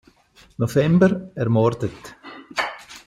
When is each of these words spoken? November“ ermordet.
November“ 0.63 1.15
ermordet. 1.35 2.13